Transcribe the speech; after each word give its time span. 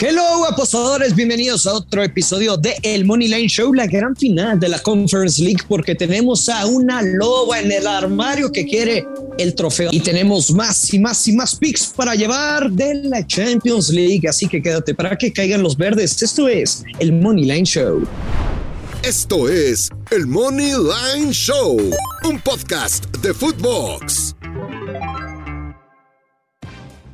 Hello 0.00 0.46
apostadores, 0.46 1.12
bienvenidos 1.12 1.66
a 1.66 1.72
otro 1.72 2.04
episodio 2.04 2.56
de 2.56 2.76
El 2.84 3.04
Money 3.04 3.26
Line 3.26 3.48
Show, 3.48 3.74
la 3.74 3.88
gran 3.88 4.14
final 4.14 4.60
de 4.60 4.68
la 4.68 4.78
Conference 4.78 5.42
League, 5.42 5.64
porque 5.66 5.96
tenemos 5.96 6.48
a 6.48 6.66
una 6.66 7.02
loba 7.02 7.58
en 7.58 7.72
el 7.72 7.84
armario 7.84 8.52
que 8.52 8.64
quiere 8.64 9.04
el 9.38 9.56
trofeo 9.56 9.88
y 9.90 9.98
tenemos 9.98 10.52
más 10.52 10.94
y 10.94 11.00
más 11.00 11.26
y 11.26 11.32
más 11.32 11.56
picks 11.56 11.88
para 11.96 12.14
llevar 12.14 12.70
de 12.70 12.94
la 12.94 13.26
Champions 13.26 13.88
League, 13.88 14.28
así 14.28 14.46
que 14.46 14.62
quédate 14.62 14.94
para 14.94 15.18
que 15.18 15.32
caigan 15.32 15.64
los 15.64 15.76
verdes. 15.76 16.22
Esto 16.22 16.46
es 16.46 16.84
El 17.00 17.12
Money 17.14 17.46
Line 17.46 17.66
Show. 17.66 18.06
Esto 19.02 19.48
es 19.48 19.88
El 20.12 20.28
Money 20.28 20.74
Line 20.74 21.32
Show, 21.32 21.76
un 22.22 22.40
podcast 22.40 23.04
de 23.16 23.34
Footbox. 23.34 24.37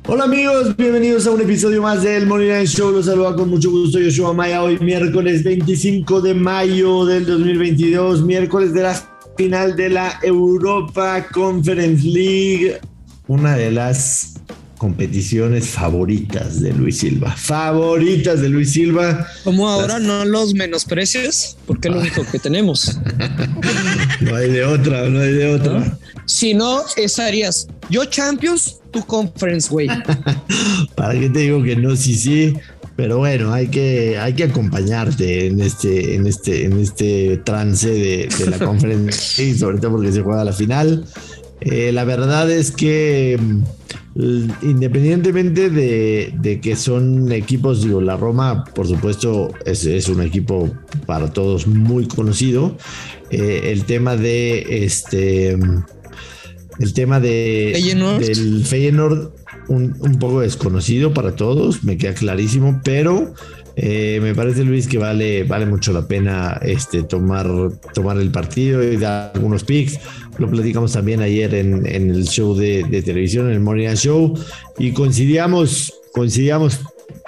Hola 0.07 0.25
amigos, 0.25 0.77
bienvenidos 0.77 1.25
a 1.25 1.31
un 1.31 1.41
episodio 1.41 1.81
más 1.81 2.03
del 2.03 2.27
Money 2.27 2.47
Line 2.47 2.67
Show. 2.67 2.91
Los 2.91 3.07
saluda 3.07 3.35
con 3.35 3.49
mucho 3.49 3.71
gusto 3.71 3.99
Yoshua 3.99 4.33
Maya. 4.33 4.61
Hoy 4.61 4.77
miércoles 4.77 5.43
25 5.43 6.21
de 6.21 6.35
mayo 6.35 7.05
del 7.05 7.25
2022, 7.25 8.21
miércoles 8.23 8.71
de 8.71 8.83
la 8.83 8.93
final 9.35 9.75
de 9.75 9.89
la 9.89 10.19
Europa 10.21 11.25
Conference 11.33 12.05
League. 12.05 12.79
Una 13.27 13.55
de 13.55 13.71
las 13.71 14.35
competiciones 14.77 15.69
favoritas 15.69 16.61
de 16.61 16.71
Luis 16.73 16.99
Silva. 16.99 17.35
Favoritas 17.35 18.41
de 18.41 18.49
Luis 18.49 18.73
Silva. 18.73 19.25
Como 19.43 19.67
ahora 19.67 19.97
no 19.97 20.23
los 20.23 20.53
menosprecios, 20.53 21.57
porque 21.65 21.87
es 21.87 21.93
lo 21.95 22.01
único 22.01 22.23
que 22.31 22.37
tenemos. 22.37 22.99
no 24.21 24.35
hay 24.35 24.51
de 24.51 24.65
otra, 24.65 25.09
no 25.09 25.19
hay 25.19 25.33
de 25.33 25.55
otra. 25.55 25.97
Si 26.27 26.53
no, 26.53 26.83
estarías 26.95 27.67
yo 27.89 28.05
Champions, 28.05 28.79
tu 28.95 29.05
Conference, 29.05 29.69
güey. 29.69 29.87
¿Para 30.95 31.19
qué 31.19 31.29
te 31.29 31.39
digo 31.39 31.61
que 31.61 31.75
no? 31.75 31.95
Sí, 31.95 32.15
sí. 32.15 32.53
Pero 32.95 33.17
bueno, 33.17 33.51
hay 33.51 33.67
que, 33.67 34.17
hay 34.17 34.33
que 34.33 34.45
acompañarte 34.45 35.47
en 35.47 35.59
este, 35.59 36.15
en 36.15 36.27
este, 36.27 36.63
en 36.63 36.79
este 36.79 37.37
trance 37.43 37.89
de, 37.89 38.29
la 38.49 38.57
conferencia, 38.65 39.43
y 39.43 39.53
sobre 39.53 39.79
todo 39.79 39.91
porque 39.91 40.13
se 40.13 40.21
juega 40.21 40.45
la 40.45 40.53
final. 40.53 41.05
Eh, 41.59 41.91
la 41.91 42.05
verdad 42.05 42.49
es 42.49 42.71
que 42.71 43.37
mm, 43.41 44.49
independientemente 44.61 45.69
de, 45.69 46.59
que 46.61 46.75
son 46.77 47.29
equipos, 47.33 47.83
digo, 47.83 47.99
la 47.99 48.15
Roma, 48.15 48.63
por 48.63 48.87
supuesto, 48.87 49.53
es, 49.65 50.07
un 50.07 50.21
equipo 50.21 50.71
para 51.05 51.33
todos 51.33 51.67
muy 51.67 52.07
conocido. 52.07 52.77
Eh, 53.29 53.71
el 53.73 53.83
tema 53.83 54.15
de 54.15 54.85
este 54.85 55.57
el 56.79 56.93
tema 56.93 57.19
de, 57.19 57.71
del 58.19 58.65
Feyenoord, 58.65 59.31
un, 59.67 59.95
un, 59.99 60.19
poco 60.19 60.41
desconocido 60.41 61.13
para 61.13 61.35
todos, 61.35 61.83
me 61.83 61.97
queda 61.97 62.13
clarísimo, 62.13 62.81
pero 62.83 63.33
eh, 63.77 64.19
me 64.21 64.33
parece, 64.33 64.63
Luis, 64.63 64.87
que 64.87 64.97
vale, 64.97 65.43
vale 65.43 65.65
mucho 65.65 65.91
la 65.91 66.07
pena 66.07 66.59
este, 66.61 67.03
tomar, 67.03 67.47
tomar 67.93 68.17
el 68.17 68.31
partido 68.31 68.81
y 68.81 68.95
dar 68.95 69.31
algunos 69.35 69.63
picks. 69.63 69.99
Lo 70.37 70.49
platicamos 70.49 70.93
también 70.93 71.21
ayer 71.21 71.53
en, 71.55 71.85
el 71.85 72.25
show 72.25 72.55
de, 72.55 72.83
televisión, 73.05 73.47
en 73.47 73.53
el 73.53 73.59
Morning 73.59 73.93
Show, 73.95 74.37
y 74.77 74.91
coincidíamos, 74.91 75.93
coincidíamos 76.13 76.79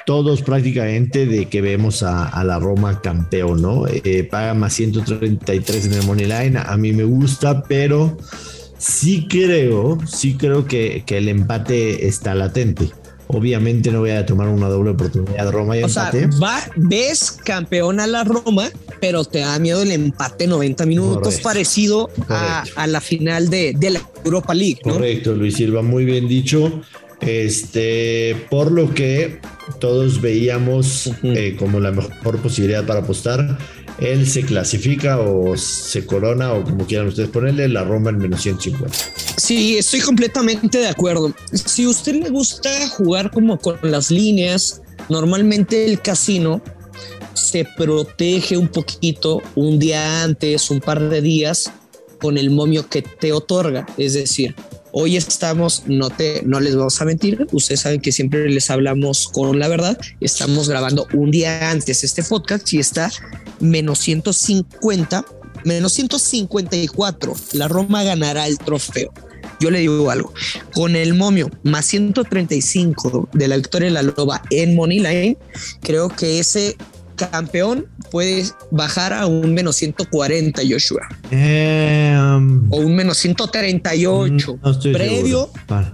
todos 0.06 0.42
prácticamente 0.42 1.26
de 1.26 1.48
que 1.48 1.62
vemos 1.62 2.02
a, 2.02 2.42
la 2.46 2.60
Roma 2.60 3.02
campeón, 3.02 3.62
¿no? 3.62 3.86
Eh, 3.88 4.24
paga 4.30 4.54
más 4.54 4.74
133 4.74 5.88
en 5.88 5.94
el 5.94 6.04
Money 6.04 6.26
Line, 6.26 6.60
a 6.66 6.78
mí 6.78 6.94
me 6.94 7.04
gusta, 7.04 7.64
pero 7.64 8.18
sí 8.78 9.28
creo, 9.30 9.98
sí 10.08 10.36
creo 10.36 10.66
que, 10.66 11.04
el 11.08 11.30
empate 11.30 12.08
está 12.08 12.36
latente. 12.36 12.90
Obviamente 13.30 13.92
no 13.92 14.00
voy 14.00 14.12
a 14.12 14.26
tomar 14.26 14.48
una 14.48 14.70
doble 14.70 14.92
oportunidad 14.92 15.46
de 15.46 15.52
Roma 15.52 15.78
y 15.78 15.84
o 15.84 15.88
empate. 15.88 16.32
Sea, 16.32 16.40
va, 16.42 16.60
ves 16.78 17.32
campeón 17.44 18.00
a 18.00 18.08
la 18.08 18.24
Roma, 18.24 18.70
pero 19.02 19.26
te 19.26 19.40
da 19.40 19.60
miedo 19.60 19.82
el 19.82 19.92
empate 19.92 20.48
90 20.48 20.86
minutos 20.86 21.40
parecido 21.42 22.10
A, 22.30 22.64
la 22.88 23.02
final 23.02 23.50
de, 23.50 23.76
la 23.82 24.02
Europa 24.24 24.54
League. 24.54 24.80
Correcto, 24.82 25.36
Luis 25.36 25.56
Silva, 25.56 25.82
muy 25.82 26.06
bien 26.06 26.28
dicho. 26.28 26.82
Este, 27.20 28.36
por 28.50 28.72
lo 28.72 28.94
que 28.94 29.42
todos 29.80 30.22
veíamos 30.22 31.12
eh, 31.24 31.56
como 31.58 31.80
la 31.80 31.92
mejor 31.92 32.38
posibilidad 32.38 32.86
para 32.86 33.00
apostar 33.00 33.58
él 34.00 34.28
se 34.28 34.44
clasifica 34.44 35.20
o 35.20 35.58
se 35.58 36.06
corona 36.06 36.54
o 36.54 36.64
como 36.64 36.86
quieran 36.86 37.08
ustedes 37.08 37.30
ponerle 37.30 37.68
la 37.68 37.84
Roma 37.84 38.10
en 38.10 38.18
menos 38.18 38.42
150. 38.42 38.96
Sí, 39.38 39.78
estoy 39.78 40.02
completamente 40.02 40.78
de 40.80 40.88
acuerdo. 40.88 41.34
Si 41.52 41.84
a 41.84 41.90
usted 41.90 42.16
le 42.16 42.30
gusta 42.30 42.70
jugar 42.90 43.32
como 43.32 43.60
con 43.60 43.78
las 43.82 44.12
líneas, 44.12 44.82
normalmente 45.10 45.86
el 45.86 46.02
casino 46.02 46.62
se 47.34 47.66
protege 47.78 48.58
un 48.58 48.68
poquito 48.68 49.42
un 49.56 49.80
día 49.80 50.24
antes, 50.24 50.70
un 50.70 50.80
par 50.80 51.10
de 51.10 51.22
días 51.22 51.72
con 52.20 52.38
el 52.38 52.50
momio 52.50 52.88
que 52.90 53.02
te 53.02 53.32
otorga. 53.32 53.86
Es 53.98 54.14
decir, 54.14 54.56
Hoy 55.00 55.16
estamos, 55.16 55.84
no, 55.86 56.10
te, 56.10 56.42
no 56.44 56.60
les 56.60 56.76
vamos 56.76 57.00
a 57.00 57.06
mentir, 57.06 57.46
ustedes 57.52 57.82
saben 57.82 58.02
que 58.02 58.12
siempre 58.12 58.50
les 58.50 58.72
hablamos 58.72 59.28
con 59.28 59.60
la 59.60 59.68
verdad. 59.68 59.96
Estamos 60.22 60.70
grabando 60.70 61.08
un 61.14 61.30
día 61.30 61.70
antes 61.70 62.04
este 62.04 62.24
podcast 62.24 62.74
y 62.74 62.80
está 62.80 63.12
menos 63.60 64.00
150, 64.00 65.26
menos 65.64 65.94
154. 65.94 67.34
La 67.54 67.68
Roma 67.68 68.04
ganará 68.04 68.48
el 68.48 68.58
trofeo. 68.58 69.12
Yo 69.60 69.72
le 69.72 69.80
digo 69.80 70.12
algo, 70.12 70.34
con 70.74 70.96
el 70.96 71.16
momio 71.16 71.50
más 71.64 71.86
135 71.88 73.30
de 73.34 73.48
la 73.48 73.56
victoria 73.56 73.88
de 73.88 73.94
la 73.94 74.04
Loba 74.04 74.42
en 74.52 74.76
Moneyline, 74.76 75.38
creo 75.82 76.10
que 76.10 76.40
ese 76.40 76.78
campeón 77.18 77.88
puede 78.12 78.46
bajar 78.72 79.12
a 79.12 79.26
un 79.26 79.54
menos 79.54 79.76
140, 79.78 80.62
Joshua. 80.70 81.08
O 82.70 82.78
un 82.78 82.96
menos 82.96 83.18
138. 83.18 84.60
No 84.64 84.80
previo 84.94 85.50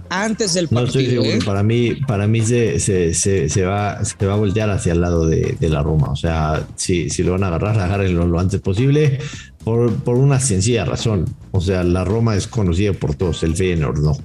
antes 0.08 0.54
del 0.54 0.68
partido. 0.68 1.24
¿eh? 1.24 1.38
Para 1.44 1.62
mí, 1.62 1.94
para 2.06 2.26
mí 2.26 2.42
se, 2.42 2.78
se, 2.78 3.64
va, 3.64 4.04
se 4.04 4.26
va 4.26 4.34
a 4.34 4.36
voltear 4.36 4.70
hacia 4.70 4.92
el 4.92 5.00
lado 5.00 5.26
de, 5.26 5.56
la 5.60 5.82
Roma. 5.82 6.10
O 6.10 6.16
sea, 6.16 6.64
si, 6.76 7.10
si 7.10 7.22
lo 7.22 7.32
van 7.32 7.44
a 7.44 7.48
agarrar, 7.48 7.78
agárrenlo 7.80 8.26
lo 8.26 8.38
antes 8.38 8.60
posible. 8.60 9.18
Por, 9.64 9.94
por, 10.02 10.16
una 10.16 10.40
sencilla 10.40 10.84
razón. 10.84 11.24
O 11.52 11.60
sea, 11.60 11.82
la 11.84 12.04
Roma 12.04 12.36
es 12.36 12.46
conocida 12.46 12.92
por 12.92 13.14
todos, 13.14 13.42
el 13.42 13.56
Feyenoord 13.56 14.00
no. 14.00 14.16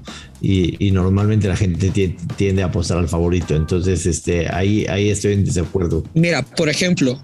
Y, 0.41 0.91
normalmente 0.91 1.47
la 1.47 1.55
gente 1.55 1.91
tiende, 2.35 2.63
a 2.63 2.67
apostar 2.67 2.97
al 2.97 3.07
favorito. 3.07 3.55
Entonces, 3.55 4.05
este, 4.05 4.49
ahí, 4.49 4.85
ahí 4.88 5.09
estoy 5.09 5.33
en 5.33 5.45
desacuerdo. 5.45 6.03
Mira, 6.13 6.44
por 6.44 6.69
ejemplo, 6.69 7.22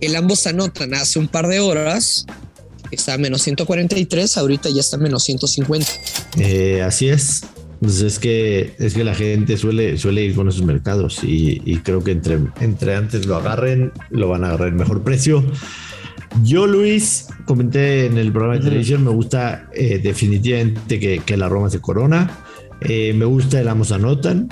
el 0.00 0.16
ambos 0.16 0.46
anotan 0.46 0.94
hace 0.94 1.18
un 1.18 1.28
par 1.28 1.48
de 1.48 1.60
horas. 1.60 2.26
Está 2.90 3.14
a 3.14 3.18
menos 3.18 3.42
143, 3.42 4.36
ahorita 4.36 4.68
ya 4.70 4.80
está 4.80 4.96
a 4.96 5.00
menos 5.00 5.22
150. 5.24 5.86
Eh, 6.38 6.82
así 6.82 7.08
es. 7.08 7.42
Pues 7.80 8.02
es 8.02 8.18
que 8.18 8.74
es 8.78 8.92
que 8.92 9.04
la 9.04 9.14
gente 9.14 9.56
suele, 9.56 9.96
suele 9.96 10.22
ir 10.22 10.34
con 10.34 10.48
esos 10.48 10.62
mercados 10.62 11.24
y, 11.24 11.62
y 11.64 11.78
creo 11.78 12.04
que 12.04 12.10
entre, 12.10 12.38
entre 12.60 12.94
antes 12.94 13.24
lo 13.24 13.36
agarren, 13.36 13.92
lo 14.10 14.28
van 14.28 14.44
a 14.44 14.48
agarrar 14.48 14.68
el 14.68 14.74
mejor 14.74 15.02
precio. 15.02 15.42
Yo, 16.42 16.66
Luis, 16.66 17.26
comenté 17.44 18.06
en 18.06 18.16
el 18.16 18.32
programa 18.32 18.58
de 18.58 18.64
televisión, 18.64 19.04
me 19.04 19.10
gusta 19.10 19.68
eh, 19.74 19.98
definitivamente 19.98 20.98
que, 20.98 21.36
la 21.36 21.48
Roma 21.48 21.70
se 21.70 21.80
corona. 21.80 22.44
Eh, 22.80 23.12
me 23.14 23.24
gusta 23.24 23.60
el 23.60 23.68
Amos 23.68 23.92
anotan, 23.92 24.48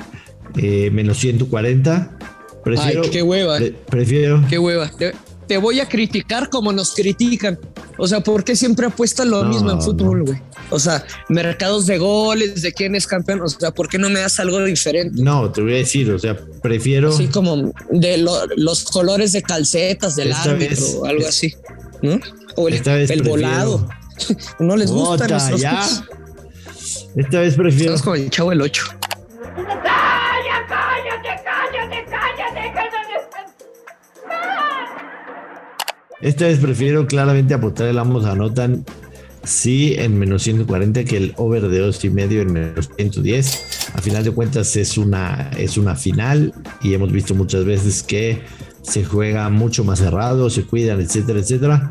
eh, 0.56 0.90
menos 0.90 1.18
140. 1.18 2.18
Prefiero, 2.64 3.02
Ay, 3.04 3.10
qué 3.10 3.22
hueva. 3.22 3.58
prefiero. 3.88 4.44
Qué 4.48 4.58
hueva. 4.58 4.90
Te, 5.46 5.56
voy 5.56 5.80
a 5.80 5.88
criticar 5.88 6.50
como 6.50 6.72
nos 6.72 6.94
critican. 6.94 7.58
O 7.96 8.06
sea, 8.06 8.20
¿por 8.20 8.44
qué 8.44 8.54
siempre 8.54 8.86
apuesta 8.86 9.24
lo 9.24 9.44
mismo 9.44 9.70
en 9.70 9.80
fútbol, 9.80 10.24
güey? 10.24 10.42
O 10.70 10.78
sea, 10.78 11.04
mercados 11.28 11.86
de 11.86 11.98
goles, 11.98 12.62
de 12.62 12.72
quién 12.72 12.94
es 12.94 13.06
campeón. 13.06 13.40
O 13.40 13.48
sea, 13.48 13.70
¿por 13.70 13.88
qué 13.88 13.98
no 13.98 14.10
me 14.10 14.20
das 14.20 14.38
algo 14.40 14.62
diferente? 14.64 15.22
No, 15.22 15.50
te 15.50 15.62
voy 15.62 15.74
a 15.74 15.76
decir, 15.78 16.10
o 16.10 16.18
sea, 16.18 16.36
prefiero. 16.62 17.10
Así 17.10 17.28
como 17.28 17.72
de 17.90 18.18
los 18.56 18.84
colores 18.84 19.32
de 19.32 19.42
calcetas 19.42 20.16
del 20.16 20.32
árbitro 20.32 20.84
o 21.00 21.06
algo 21.06 21.26
así. 21.26 21.54
¿no? 22.02 22.18
O 22.56 22.68
el, 22.68 23.22
volado. 23.22 23.88
no 24.58 24.76
les 24.76 24.90
gusta. 24.90 25.26
ya. 25.56 25.86
Esta 27.16 27.40
vez 27.40 27.54
prefiero. 27.54 27.94
Estamos 27.94 28.02
como 28.02 28.16
el 28.16 28.30
chavo 28.30 28.52
el 28.52 28.60
8. 28.60 28.84
¡Calla, 29.00 30.66
cállate, 30.68 31.42
cállate, 31.44 32.06
cállate! 32.10 32.68
Esta 36.20 36.46
vez 36.46 36.58
prefiero 36.58 37.06
claramente 37.06 37.54
apostar 37.54 37.86
el 37.86 37.98
ambos 37.98 38.24
anotan 38.24 38.84
sí 39.48 39.94
en 39.96 40.18
menos 40.18 40.42
140 40.42 41.04
que 41.04 41.16
el 41.16 41.34
over 41.36 41.68
de 41.68 41.78
dos 41.78 42.04
y 42.04 42.10
medio 42.10 42.42
en 42.42 42.52
menos 42.52 42.90
110. 42.96 43.90
A 43.94 44.02
final 44.02 44.22
de 44.22 44.30
cuentas 44.30 44.76
es 44.76 44.98
una, 44.98 45.50
es 45.58 45.78
una 45.78 45.96
final 45.96 46.52
y 46.82 46.94
hemos 46.94 47.10
visto 47.10 47.34
muchas 47.34 47.64
veces 47.64 48.02
que 48.02 48.42
se 48.82 49.04
juega 49.04 49.48
mucho 49.48 49.84
más 49.84 49.98
cerrado, 49.98 50.50
se 50.50 50.64
cuidan, 50.64 51.00
etcétera, 51.00 51.40
etcétera. 51.40 51.90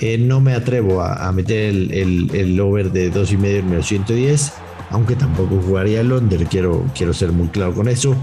Eh, 0.00 0.18
no 0.18 0.40
me 0.40 0.54
atrevo 0.54 1.00
a, 1.00 1.30
meter 1.32 1.74
el, 1.74 2.60
over 2.60 2.92
de 2.92 3.10
dos 3.10 3.32
y 3.32 3.36
medio 3.36 3.60
en 3.60 3.70
menos 3.70 3.86
110 3.86 4.52
aunque 4.90 5.16
tampoco 5.16 5.60
jugaría 5.60 6.00
el 6.00 6.10
Londres, 6.10 6.46
quiero, 6.48 6.84
quiero 6.94 7.12
ser 7.12 7.32
muy 7.32 7.48
claro 7.48 7.74
con 7.74 7.88
eso. 7.88 8.14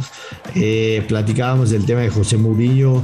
Eh, 0.56 1.04
platicábamos 1.10 1.72
del 1.72 1.86
tema 1.86 2.00
de 2.00 2.10
José 2.10 2.38
Murillo 2.38 3.04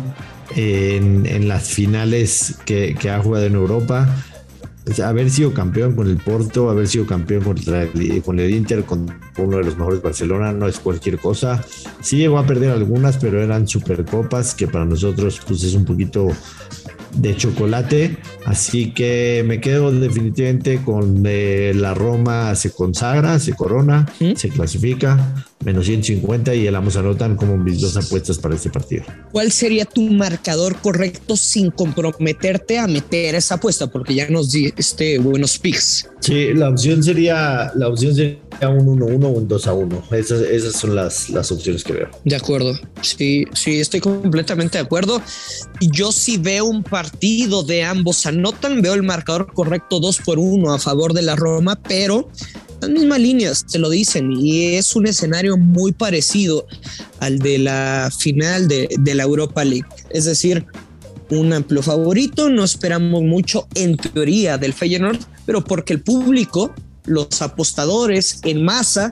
en, 0.56 1.26
en 1.26 1.50
las 1.50 1.68
finales 1.68 2.58
que 2.66 2.96
ha 3.10 3.20
jugado 3.20 3.48
en 3.48 3.56
Europa 3.56 4.08
haber 5.00 5.30
sido 5.30 5.54
campeón 5.54 5.96
con 5.96 6.08
el 6.08 6.18
Porto, 6.18 6.70
haber 6.70 6.88
sido 6.88 7.06
campeón 7.06 7.44
contra 7.44 7.88
con 8.26 8.40
el 8.40 8.52
Inter, 8.52 8.84
con 8.84 9.06
uno 9.38 9.58
de 9.58 9.64
los 9.64 9.78
mejores 9.78 10.02
Barcelona, 10.02 10.52
no 10.52 10.68
es 10.68 10.80
cualquier 10.80 11.18
cosa. 11.20 11.64
Sí 12.02 12.18
llegó 12.18 12.38
a 12.40 12.46
perder 12.46 12.72
algunas, 12.72 13.18
pero 13.18 13.42
eran 13.42 13.68
supercopas 13.68 14.56
que 14.56 14.68
para 14.68 14.86
nosotros 14.86 15.42
pues 15.48 15.64
es 15.64 15.74
un 15.74 15.86
poquito 15.86 16.28
de 17.16 17.36
chocolate. 17.36 18.18
Así 18.46 18.92
que 18.94 19.44
me 19.46 19.60
quedo 19.60 19.92
definitivamente 19.92 20.82
con 20.84 21.24
eh, 21.26 21.74
la 21.76 21.94
Roma 21.94 22.56
se 22.56 22.72
consagra, 22.72 23.40
se 23.40 23.54
corona, 23.54 24.08
se 24.36 24.50
clasifica, 24.50 25.46
menos 25.64 25.86
150 25.86 26.56
y 26.56 26.68
el 26.68 26.76
Amos 26.76 26.96
anotan 26.96 27.36
como 27.36 27.58
mis 27.58 27.82
dos 27.82 27.98
apuestas 27.98 28.38
para 28.38 28.56
este 28.56 28.70
partido. 28.70 29.04
¿Cuál 29.32 29.52
sería 29.52 29.86
tu 29.86 30.02
marcador 30.10 30.78
correcto 30.78 31.36
sin 31.36 31.70
comprometerte 31.72 32.80
a 32.80 32.88
meter 32.88 33.36
esa 33.36 33.56
apuesta? 33.56 33.88
Porque 33.88 34.16
ya 34.16 34.30
nos 34.30 34.52
diste 34.52 35.20
buenos 35.20 35.58
picks. 35.58 36.08
Sí, 36.22 36.54
la 36.54 36.70
opción 36.70 37.04
sería, 37.04 37.72
la 37.76 37.90
opción 37.90 38.16
sería 38.16 38.40
un 38.62 39.00
1-1 39.00 39.24
o 39.24 39.30
un 39.30 39.50
2-1. 39.50 40.14
Esas, 40.14 40.42
esas 40.42 40.74
son 40.76 40.96
las, 40.96 41.30
las 41.30 41.52
opciones 41.52 41.84
que 41.84 41.94
veo. 41.94 42.10
De 42.24 42.36
acuerdo. 42.36 42.78
Sí, 43.02 43.46
sí, 43.54 43.80
estoy 43.80 44.00
completamente 44.00 44.78
de 44.78 44.84
acuerdo. 44.84 45.22
Yo 45.82 46.12
sí 46.12 46.38
veo 46.38 46.66
un 46.66 46.84
partido 46.84 47.64
de 47.64 47.84
ambos 47.84 48.26
anotan, 48.26 48.82
veo 48.82 48.94
el 48.94 49.04
marcador 49.04 49.52
correcto 49.54 50.00
2 50.00 50.20
por 50.20 50.40
1 50.40 50.74
a 50.74 50.80
favor 50.80 51.14
de 51.14 51.22
la 51.22 51.36
Roma, 51.36 51.80
pero 51.88 52.30
las 52.82 52.90
mismas 52.90 53.20
líneas 53.20 53.66
te 53.66 53.80
lo 53.80 53.90
dicen 53.90 54.32
y 54.32 54.76
es 54.76 54.96
un 54.96 55.08
escenario 55.08 55.58
muy 55.58 55.92
parecido 55.92 56.66
al 57.20 57.40
de 57.40 57.60
la 57.60 58.10
final 58.18 58.68
de, 58.68 58.88
de 59.00 59.16
la 59.16 59.24
Europa 59.24 59.64
League. 59.64 59.88
Es 60.10 60.26
decir, 60.26 60.66
un 61.30 61.54
amplio 61.54 61.84
favorito, 61.84 62.50
no 62.50 62.64
esperamos 62.64 63.24
mucho 63.24 63.68
en 63.76 63.98
teoría 63.98 64.58
del 64.58 64.74
Feyenoord, 64.74 65.20
pero 65.46 65.64
porque 65.64 65.94
el 65.94 66.02
público, 66.02 66.74
los 67.06 67.42
apostadores 67.42 68.40
en 68.44 68.64
masa, 68.64 69.12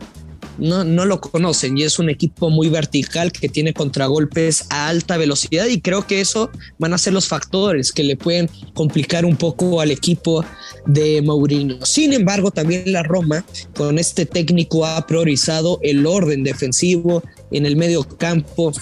no, 0.57 0.83
no 0.83 1.05
lo 1.05 1.21
conocen 1.21 1.77
y 1.77 1.83
es 1.83 1.99
un 1.99 2.09
equipo 2.09 2.49
muy 2.49 2.69
vertical 2.69 3.31
que 3.31 3.49
tiene 3.49 3.73
contragolpes 3.73 4.65
a 4.69 4.87
alta 4.87 5.17
velocidad 5.17 5.67
y 5.67 5.81
creo 5.81 6.07
que 6.07 6.21
eso 6.21 6.49
van 6.77 6.93
a 6.93 6.97
ser 6.97 7.13
los 7.13 7.27
factores 7.27 7.91
que 7.91 8.03
le 8.03 8.15
pueden 8.15 8.49
complicar 8.73 9.25
un 9.25 9.35
poco 9.35 9.81
al 9.81 9.91
equipo 9.91 10.43
de 10.85 11.21
Mourinho. 11.21 11.85
Sin 11.85 12.13
embargo, 12.13 12.51
también 12.51 12.91
la 12.91 13.03
Roma 13.03 13.45
con 13.75 13.99
este 13.99 14.25
técnico 14.25 14.85
ha 14.85 15.05
priorizado 15.07 15.79
el 15.83 16.05
orden 16.05 16.43
defensivo 16.43 17.23
en 17.51 17.65
el 17.65 17.75
medio 17.75 18.03
campo 18.03 18.73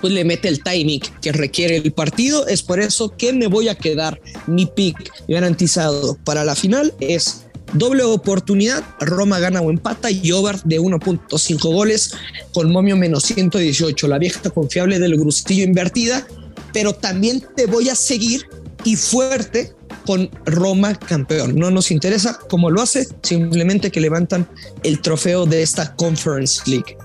pues 0.00 0.12
le 0.12 0.24
mete 0.24 0.48
el 0.48 0.62
timing 0.62 1.00
que 1.20 1.32
requiere 1.32 1.76
el 1.76 1.92
partido. 1.92 2.46
Es 2.46 2.62
por 2.62 2.80
eso 2.80 3.16
que 3.16 3.32
me 3.32 3.46
voy 3.46 3.68
a 3.68 3.74
quedar. 3.74 4.20
Mi 4.46 4.66
pick 4.66 5.10
garantizado 5.28 6.16
para 6.24 6.44
la 6.44 6.54
final 6.54 6.92
es 7.00 7.45
Doble 7.72 8.04
oportunidad, 8.04 8.84
Roma 9.00 9.38
gana 9.38 9.60
o 9.60 9.70
empata 9.70 10.10
y 10.10 10.32
over 10.32 10.60
de 10.62 10.80
1.5 10.80 11.72
goles 11.72 12.12
con 12.52 12.72
momio 12.72 12.96
menos 12.96 13.24
118, 13.24 14.08
la 14.08 14.18
vieja 14.18 14.48
confiable 14.50 14.98
del 14.98 15.16
grustillo 15.16 15.64
invertida, 15.64 16.26
pero 16.72 16.94
también 16.94 17.44
te 17.56 17.66
voy 17.66 17.88
a 17.88 17.94
seguir 17.94 18.46
y 18.84 18.96
fuerte 18.96 19.74
con 20.06 20.30
Roma 20.44 20.94
campeón. 20.94 21.56
No 21.56 21.70
nos 21.70 21.90
interesa 21.90 22.38
cómo 22.48 22.70
lo 22.70 22.80
hace, 22.80 23.08
simplemente 23.22 23.90
que 23.90 24.00
levantan 24.00 24.48
el 24.84 25.00
trofeo 25.00 25.44
de 25.44 25.62
esta 25.62 25.94
Conference 25.96 26.62
League. 26.66 26.96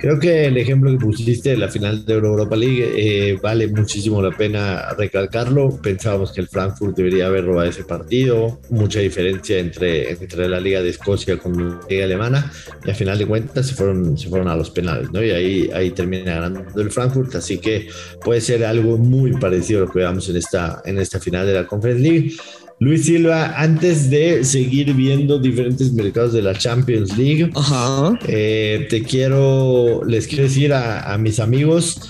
Creo 0.00 0.18
que 0.18 0.46
el 0.46 0.56
ejemplo 0.56 0.90
que 0.90 0.96
pusiste 0.96 1.50
de 1.50 1.56
la 1.58 1.68
final 1.68 2.06
de 2.06 2.14
Europa 2.14 2.56
League 2.56 2.90
eh, 2.96 3.38
vale 3.42 3.68
muchísimo 3.68 4.22
la 4.22 4.34
pena 4.34 4.94
recalcarlo. 4.96 5.78
Pensábamos 5.82 6.32
que 6.32 6.40
el 6.40 6.48
Frankfurt 6.48 6.96
debería 6.96 7.26
haber 7.26 7.44
robado 7.44 7.68
ese 7.68 7.84
partido, 7.84 8.60
mucha 8.70 9.00
diferencia 9.00 9.58
entre, 9.58 10.10
entre 10.10 10.48
la 10.48 10.58
Liga 10.58 10.80
de 10.80 10.88
Escocia 10.88 11.36
con 11.36 11.52
la 11.52 11.80
Liga 11.86 12.04
Alemana, 12.04 12.50
y 12.82 12.90
a 12.90 12.94
final 12.94 13.18
de 13.18 13.26
cuentas 13.26 13.66
se 13.66 13.74
fueron, 13.74 14.16
se 14.16 14.30
fueron 14.30 14.48
a 14.48 14.56
los 14.56 14.70
penales, 14.70 15.10
¿no? 15.12 15.22
Y 15.22 15.32
ahí, 15.32 15.70
ahí 15.74 15.90
termina 15.90 16.34
ganando 16.34 16.80
el 16.80 16.90
Frankfurt, 16.90 17.34
así 17.34 17.58
que 17.58 17.88
puede 18.24 18.40
ser 18.40 18.64
algo 18.64 18.96
muy 18.96 19.32
parecido 19.32 19.82
a 19.82 19.86
lo 19.86 19.92
que 19.92 19.98
veamos 19.98 20.26
en 20.30 20.36
esta, 20.36 20.80
en 20.86 20.98
esta 20.98 21.20
final 21.20 21.46
de 21.46 21.52
la 21.52 21.66
Conference 21.66 22.02
League. 22.02 22.32
Luis 22.80 23.04
Silva, 23.04 23.60
antes 23.60 24.08
de 24.08 24.42
seguir 24.42 24.94
viendo 24.94 25.38
diferentes 25.38 25.92
mercados 25.92 26.32
de 26.32 26.40
la 26.40 26.54
Champions 26.54 27.14
League, 27.14 27.52
eh, 28.26 28.86
te 28.88 29.02
quiero, 29.02 30.02
les 30.06 30.26
quiero 30.26 30.44
decir 30.44 30.72
a, 30.72 31.12
a, 31.12 31.18
mis 31.18 31.40
amigos, 31.40 32.00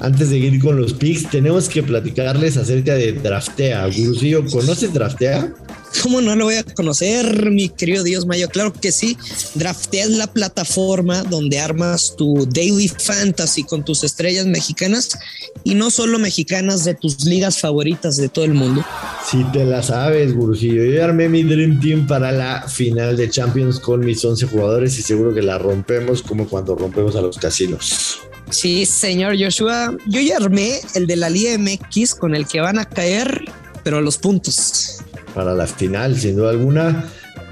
antes 0.00 0.28
de 0.28 0.36
ir 0.36 0.60
con 0.60 0.78
los 0.78 0.92
picks, 0.92 1.30
tenemos 1.30 1.70
que 1.70 1.82
platicarles 1.82 2.58
acerca 2.58 2.94
de 2.94 3.14
Draftea. 3.14 3.86
Gurusillo, 3.86 4.44
¿conoces 4.44 4.92
Draftea? 4.92 5.54
¿Cómo 6.02 6.20
no 6.20 6.36
lo 6.36 6.44
voy 6.44 6.56
a 6.56 6.62
conocer, 6.62 7.50
mi 7.50 7.68
querido 7.68 8.04
Dios 8.04 8.26
Mayo? 8.26 8.48
Claro 8.48 8.72
que 8.72 8.92
sí. 8.92 9.16
Draftea 9.54 10.04
es 10.04 10.10
la 10.10 10.26
plataforma 10.26 11.22
donde 11.22 11.58
armas 11.58 12.14
tu 12.16 12.46
daily 12.46 12.88
fantasy 12.88 13.64
con 13.64 13.84
tus 13.84 14.04
estrellas 14.04 14.46
mexicanas 14.46 15.18
y 15.64 15.74
no 15.74 15.90
solo 15.90 16.18
mexicanas 16.18 16.84
de 16.84 16.94
tus 16.94 17.24
ligas 17.24 17.58
favoritas 17.58 18.16
de 18.16 18.28
todo 18.28 18.44
el 18.44 18.54
mundo. 18.54 18.84
Si 19.28 19.42
te 19.52 19.64
la 19.64 19.82
sabes, 19.82 20.34
Gurusillo. 20.34 20.84
Yo 20.84 21.04
armé 21.04 21.28
mi 21.28 21.42
Dream 21.42 21.80
Team 21.80 22.06
para 22.06 22.32
la 22.32 22.68
final 22.68 23.16
de 23.16 23.28
Champions 23.28 23.80
con 23.80 24.00
mis 24.00 24.24
11 24.24 24.46
jugadores 24.46 24.98
y 24.98 25.02
seguro 25.02 25.34
que 25.34 25.42
la 25.42 25.58
rompemos 25.58 26.22
como 26.22 26.48
cuando 26.48 26.74
rompemos 26.74 27.16
a 27.16 27.20
los 27.20 27.38
casinos. 27.38 28.20
Sí, 28.50 28.86
señor 28.86 29.36
Joshua. 29.38 29.96
Yo 30.06 30.20
ya 30.20 30.36
armé 30.36 30.80
el 30.94 31.06
de 31.06 31.16
la 31.16 31.28
Liga 31.28 31.56
MX 31.58 32.14
con 32.14 32.34
el 32.34 32.46
que 32.46 32.60
van 32.60 32.78
a 32.78 32.84
caer, 32.86 33.44
pero 33.84 34.00
los 34.00 34.16
puntos 34.16 34.98
para 35.38 35.54
la 35.54 35.68
final, 35.68 36.18
sin 36.18 36.34
duda 36.34 36.50
alguna. 36.50 37.04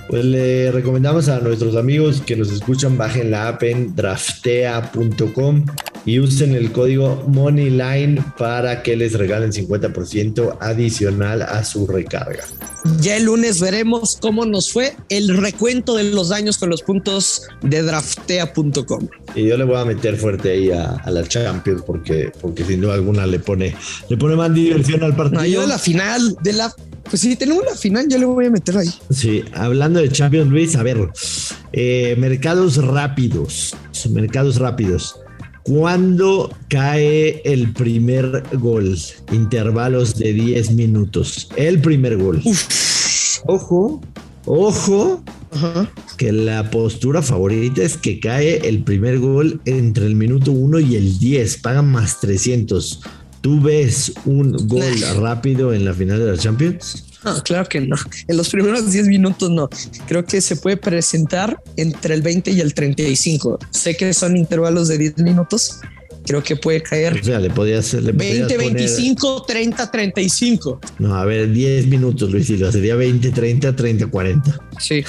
Pues 0.09 0.25
le 0.25 0.73
recomendamos 0.73 1.29
a 1.29 1.39
nuestros 1.39 1.77
amigos 1.77 2.21
que 2.21 2.35
nos 2.35 2.51
escuchan, 2.51 2.99
bajen 2.99 3.31
la 3.31 3.47
app 3.47 3.63
en 3.63 3.95
draftea.com 3.95 5.65
y 6.05 6.19
usen 6.19 6.57
el 6.57 6.73
código 6.73 7.23
MONEYLINE 7.29 8.25
para 8.37 8.83
que 8.83 8.97
les 8.97 9.13
regalen 9.13 9.53
50% 9.53 10.59
adicional 10.61 11.43
a 11.43 11.65
su 11.65 11.87
recarga. 11.87 12.43
Ya 13.01 13.17
el 13.17 13.25
lunes 13.25 13.61
veremos 13.61 14.19
cómo 14.21 14.45
nos 14.47 14.73
fue 14.73 14.97
el 15.09 15.37
recuento 15.37 15.95
de 15.95 16.05
los 16.05 16.31
daños 16.31 16.59
con 16.59 16.71
los 16.71 16.83
puntos 16.83 17.43
de 17.63 17.83
draftea.com. 17.83 19.09
Y 19.37 19.47
yo 19.47 19.57
le 19.57 19.65
voy 19.65 19.77
a 19.77 19.85
meter 19.85 20.17
fuerte 20.17 20.51
ahí 20.51 20.71
a, 20.73 21.03
la 21.09 21.23
Champions 21.23 21.83
porque, 21.87 22.33
porque 22.41 22.65
sin 22.65 22.81
duda 22.81 22.95
alguna 22.95 23.27
le 23.27 23.39
pone, 23.39 23.77
le 24.09 24.17
pone 24.17 24.35
más 24.35 24.53
diversión 24.53 25.05
al 25.05 25.15
partido. 25.15 25.45
yo 25.45 25.61
de 25.61 25.69
la 25.69 25.79
final, 25.79 26.37
de 26.43 26.53
la 26.53 26.73
pues 27.09 27.23
si 27.23 27.37
tenemos 27.37 27.65
la 27.65 27.75
final, 27.77 28.07
yo 28.09 28.19
le 28.19 28.27
voy 28.27 28.47
a 28.47 28.51
meter 28.51 28.77
ahí. 28.79 28.91
Sí, 29.11 29.45
hablando 29.55 30.01
de 30.01 30.11
Champions, 30.11 30.51
Luis, 30.51 30.77
a 30.77 30.83
ver, 30.83 31.11
eh, 31.73 32.15
mercados 32.19 32.77
rápidos, 32.85 33.75
mercados 34.11 34.57
rápidos. 34.57 35.17
¿Cuándo 35.63 36.55
cae 36.69 37.43
el 37.45 37.73
primer 37.73 38.45
gol? 38.53 38.97
Intervalos 39.33 40.17
de 40.17 40.33
10 40.33 40.71
minutos. 40.73 41.49
El 41.57 41.81
primer 41.81 42.17
gol. 42.17 42.41
Ojo, 43.47 44.01
ojo, 44.45 45.25
que 46.17 46.31
la 46.31 46.71
postura 46.71 47.21
favorita 47.21 47.83
es 47.83 47.97
que 47.97 48.21
cae 48.21 48.69
el 48.69 48.85
primer 48.85 49.19
gol 49.19 49.61
entre 49.65 50.07
el 50.07 50.15
minuto 50.15 50.53
1 50.53 50.79
y 50.79 50.95
el 50.95 51.19
10. 51.19 51.57
Pagan 51.59 51.91
más 51.91 52.21
300. 52.21 53.01
¿Tú 53.47 53.61
ves 53.61 54.13
un 54.25 54.57
gol 54.67 54.83
rápido 55.21 55.73
en 55.73 55.85
la 55.85 55.95
final 55.95 56.19
de 56.19 56.33
la 56.33 56.37
Champions? 56.37 57.05
No, 57.23 57.41
claro 57.45 57.69
que 57.69 57.81
no. 57.81 57.95
En 58.27 58.37
los 58.37 58.49
primeros 58.49 58.91
10 58.91 59.07
minutos 59.07 59.51
no. 59.51 59.69
Creo 60.09 60.25
que 60.25 60.41
se 60.41 60.57
puede 60.57 60.77
presentar 60.77 61.63
entre 61.77 62.15
el 62.15 62.23
20 62.23 62.51
y 62.51 62.61
el 62.61 62.75
35. 62.75 63.61
Sé 63.71 63.97
que 63.97 64.13
son 64.15 64.37
intervalos 64.37 64.89
de 64.89 64.99
10 64.99 65.19
minutos. 65.19 65.79
Creo 66.25 66.43
que 66.43 66.57
puede 66.57 66.83
caer. 66.83 67.21
O 67.21 67.25
sea, 67.25 67.39
le 67.39 67.51
podía 67.51 67.79
hacer 67.79 68.03
20, 68.13 68.59
25, 68.59 69.45
30, 69.47 69.93
35. 69.93 70.81
No, 70.99 71.15
a 71.15 71.25
ver, 71.25 71.53
10 71.53 71.87
minutos, 71.87 72.33
Luis 72.33 72.49
Silva. 72.49 72.73
Sería 72.73 72.97
20, 72.97 73.31
30, 73.31 73.77
30, 73.77 74.07
40. 74.09 74.61
Sí. 74.81 75.05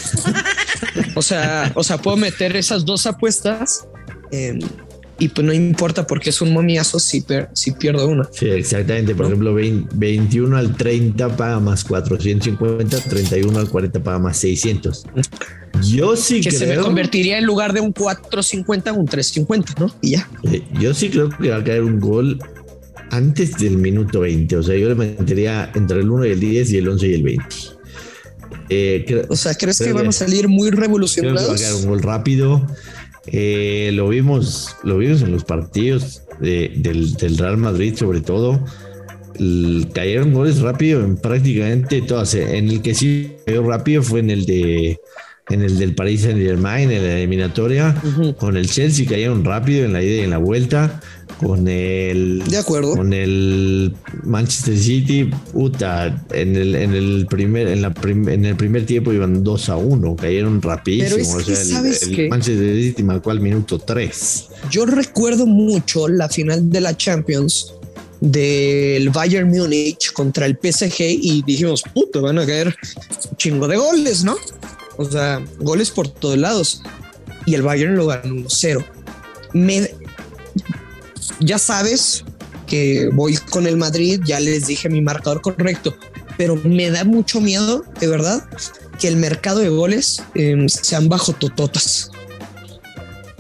o 1.16 1.24
sea, 1.24 1.72
o 1.74 1.84
sea, 1.84 1.98
puedo 1.98 2.18
meter 2.18 2.56
esas 2.56 2.86
dos 2.86 3.08
apuestas. 3.08 3.88
En 4.30 4.60
y 5.20 5.30
pues 5.30 5.46
no 5.46 5.54
importa 5.54 6.06
porque 6.06 6.30
es 6.30 6.42
un 6.42 6.54
momiazo 6.54 7.00
si, 7.00 7.26
si 7.54 7.72
pierdo 7.72 8.08
uno. 8.08 8.28
Sí, 8.32 8.48
exactamente. 8.50 9.16
Por 9.16 9.26
ejemplo, 9.26 9.54
21 9.54 10.56
al 10.58 10.76
30 10.76 11.36
paga 11.36 11.60
más 11.60 11.84
450, 11.84 13.00
31 13.02 13.60
al 13.60 13.70
40 13.70 14.04
paga 14.04 14.20
más 14.20 14.38
600. 14.38 15.06
Yo 15.90 16.16
sí 16.16 16.42
que 16.42 16.50
creo. 16.50 16.60
se 16.60 16.68
me 16.68 16.76
convertiría 16.78 17.38
en 17.38 17.46
lugar 17.46 17.74
de 17.74 17.82
un 17.82 17.92
450 17.94 18.94
un 18.94 19.06
350, 19.06 19.74
¿no? 19.80 19.94
Y 20.02 20.12
ya. 20.12 20.30
Yo 20.80 20.94
sí 20.94 21.10
creo 21.10 21.30
que 21.30 21.50
va 21.50 21.58
a 21.58 21.64
caer 21.64 21.84
un 21.84 22.00
gol 22.00 22.40
antes 23.12 23.58
del 23.58 23.78
minuto 23.78 24.20
20. 24.22 24.58
O 24.58 24.64
sea, 24.64 24.76
yo 24.76 24.90
le 24.90 24.96
metería 24.96 25.72
entre 25.76 26.00
el 26.02 26.10
1 26.10 26.26
y 26.26 26.32
el 26.32 26.40
10 26.40 26.72
y 26.74 26.78
el 26.78 26.88
11 26.90 27.08
y 27.08 27.14
el 27.14 27.24
20. 27.24 27.46
Eh, 28.70 29.06
creo- 29.08 29.26
O 29.30 29.36
sea, 29.36 29.56
¿crees 29.56 29.78
que 29.78 29.86
creo 29.86 29.96
van 29.96 30.08
a 30.08 30.12
salir 30.12 30.48
muy 30.48 30.70
creo 30.70 30.72
que 30.72 30.76
va 30.78 30.82
a 30.84 30.88
revolucionados? 30.88 31.60
quedar 31.62 31.76
un 31.76 31.86
gol 31.88 32.02
rápido. 32.02 32.68
Eh, 33.28 33.92
lo 33.94 34.08
vimos, 34.10 34.76
lo 34.84 34.98
vimos 34.98 35.22
en 35.22 35.32
los 35.32 35.44
partidos 35.44 36.24
de- 36.40 36.72
del, 36.78 37.38
Real 37.38 37.58
Madrid, 37.58 37.96
sobre 37.96 38.22
todo. 38.22 38.64
Cayeron 39.94 40.34
goles 40.34 40.62
rápido 40.62 41.04
en 41.04 41.18
prácticamente 41.18 42.02
todas. 42.02 42.34
En 42.34 42.70
el 42.70 42.82
que 42.82 42.96
sí 42.96 43.34
cayó 43.46 43.64
rápido 43.64 44.02
fue 44.02 44.22
en 44.22 44.32
el 44.32 44.46
de 44.46 45.00
en 45.50 45.62
el 45.62 45.78
del 45.78 45.96
Paris 45.96 46.22
Saint 46.24 46.40
Germain, 46.40 46.92
en 46.92 47.04
la 47.04 47.18
eliminatoria. 47.20 47.96
Con 48.38 48.58
el 48.58 48.70
Chelsea 48.70 49.06
cayeron 49.08 49.46
rápido 49.46 49.86
en 49.86 49.94
la 49.94 50.04
ida 50.04 50.16
y 50.16 50.20
en 50.20 50.30
la 50.32 50.38
vuelta. 50.40 51.00
Con 51.40 51.68
el 51.68 52.44
De 52.50 52.58
acuerdo. 52.58 52.96
con 52.96 53.14
el 53.14 53.94
Manchester 54.24 54.76
City, 54.78 55.30
puta, 55.54 56.26
en 56.34 56.56
el, 56.56 56.74
en 56.76 56.94
el 56.96 57.28
primer, 57.30 57.68
en 57.68 57.82
la 57.84 57.94
prim- 57.94 58.28
en 58.28 58.44
el 58.46 58.56
primer 58.56 58.86
tiempo 58.88 59.14
iban 59.14 59.44
2 59.44 59.70
a 59.70 59.78
1, 59.78 60.16
cayeron 60.16 60.62
rapidísimo. 60.62 61.36
O 61.36 61.40
sea, 61.42 61.62
el- 61.62 61.68
¿sabes 61.68 62.04
el, 62.04 62.16
qué? 62.16 62.28
Manchester 62.30 62.76
City 62.82 63.04
marcó 63.04 63.30
al 63.32 63.40
minuto 63.40 63.78
3. 63.78 64.48
Yo 64.72 64.86
recuerdo 64.88 65.46
mucho 65.46 66.08
la 66.08 66.28
final 66.28 66.70
de 66.72 66.82
la 66.82 66.98
Champions 66.98 67.72
del 68.20 69.10
Bayern 69.12 69.48
Múnich 69.50 70.12
contra 70.14 70.48
el 70.48 70.58
PSG 70.60 71.02
y 71.02 71.44
dijimos, 71.46 71.84
puta, 71.94 72.20
van 72.20 72.40
a 72.40 72.46
caer 72.48 72.68
un 73.30 73.38
chingo 73.38 73.68
de 73.68 73.78
goles, 73.78 74.24
¿no? 74.24 74.36
O 74.98 75.06
sea, 75.06 75.44
goles 75.60 75.92
por 75.92 76.08
todos 76.08 76.38
lados. 76.38 76.82
Y 77.46 77.56
el 77.56 77.62
Bayern 77.62 77.96
lo 77.96 78.08
ganó 78.08 78.36
1-0. 78.36 78.86
Me, 79.54 79.90
ya 81.40 81.58
sabes 81.58 82.26
que 82.66 83.10
voy 83.14 83.38
con 83.38 83.66
el 83.66 83.78
Madrid, 83.78 84.22
ya 84.26 84.40
les 84.40 84.68
dije 84.68 84.90
mi 84.90 85.02
marcador 85.02 85.42
correcto, 85.42 85.96
pero 86.38 86.56
me 86.58 86.90
da 86.92 87.04
mucho 87.04 87.40
miedo, 87.40 87.84
de 88.00 88.08
verdad, 88.08 88.44
que 89.00 89.08
el 89.08 89.16
mercado 89.16 89.60
de 89.60 89.70
goles 89.70 90.22
eh, 90.36 90.66
sean 90.68 91.10
bajo 91.10 91.34
tototas. 91.34 92.12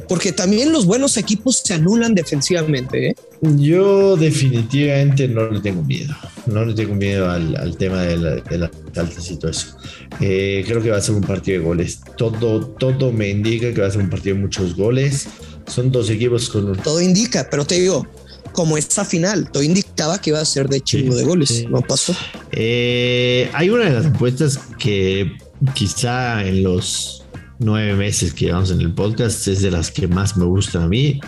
Porque 0.07 0.31
también 0.31 0.71
los 0.71 0.85
buenos 0.85 1.17
equipos 1.17 1.61
se 1.63 1.73
anulan 1.73 2.15
defensivamente. 2.15 3.09
¿eh? 3.09 3.15
Yo 3.41 4.17
definitivamente 4.17 5.27
no 5.27 5.49
le 5.51 5.59
tengo 5.61 5.83
miedo. 5.83 6.15
No 6.47 6.65
le 6.65 6.73
tengo 6.73 6.95
miedo 6.95 7.29
al, 7.29 7.55
al 7.55 7.77
tema 7.77 8.01
de, 8.01 8.17
la- 8.17 8.35
de 8.35 8.57
las 8.57 8.71
altas 8.95 9.29
y 9.29 9.37
todo 9.37 9.51
eso. 9.51 9.77
Eh, 10.19 10.63
creo 10.67 10.81
que 10.81 10.89
va 10.89 10.97
a 10.97 11.01
ser 11.01 11.15
un 11.15 11.21
partido 11.21 11.59
de 11.59 11.65
goles. 11.65 11.99
Todo, 12.17 12.61
todo 12.65 13.11
me 13.11 13.29
indica 13.29 13.73
que 13.73 13.81
va 13.81 13.87
a 13.87 13.91
ser 13.91 14.01
un 14.01 14.09
partido 14.09 14.35
de 14.35 14.41
muchos 14.41 14.75
goles. 14.75 15.27
Son 15.67 15.91
dos 15.91 16.09
equipos 16.09 16.49
con 16.49 16.65
un 16.69 16.77
Todo 16.77 17.01
indica, 17.01 17.47
pero 17.51 17.65
te 17.65 17.75
digo, 17.79 18.07
como 18.53 18.77
esta 18.77 19.05
final, 19.05 19.51
todo 19.51 19.61
indicaba 19.61 20.19
que 20.19 20.31
iba 20.31 20.39
a 20.39 20.45
ser 20.45 20.67
de 20.67 20.81
chingo 20.81 21.11
Sí, 21.13 21.19
de 21.19 21.23
goles. 21.25 21.49
sí. 21.49 21.67
No 21.69 21.81
pasó. 21.81 22.15
Eh, 22.51 23.49
hay 23.53 23.69
una 23.69 23.83
de 23.85 23.91
las 23.91 24.05
apuestas 24.07 24.59
que 24.79 25.31
quizá 25.75 26.43
en 26.45 26.63
los 26.63 27.23
nueve 27.59 27.93
meses 27.95 28.33
que 28.33 28.45
llevamos 28.45 28.71
en 28.71 28.81
el 28.81 28.93
podcast 28.93 29.47
es 29.47 29.61
de 29.61 29.71
las 29.71 29.91
que 29.91 30.07
más 30.07 30.37
me 30.37 30.45
gustan 30.45 30.83
a 30.83 30.87
mí. 30.87 31.19